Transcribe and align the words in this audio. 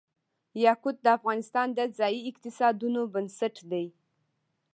یاقوت 0.65 0.97
د 1.03 1.07
افغانستان 1.17 1.67
د 1.77 1.79
ځایي 1.97 2.19
اقتصادونو 2.29 3.01
بنسټ 3.13 3.55
دی. 3.71 3.85